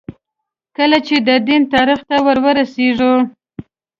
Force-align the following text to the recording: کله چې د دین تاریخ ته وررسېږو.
کله 0.77 0.97
چې 1.07 1.15
د 1.27 1.29
دین 1.47 1.61
تاریخ 1.73 1.99
ته 2.09 2.17
وررسېږو. 2.25 3.13